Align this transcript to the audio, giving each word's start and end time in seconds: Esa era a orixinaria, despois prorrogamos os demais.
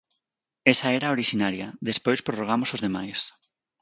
Esa 0.73 0.87
era 0.97 1.05
a 1.07 1.15
orixinaria, 1.17 1.67
despois 1.89 2.23
prorrogamos 2.25 2.69
os 2.75 2.83
demais. 2.85 3.19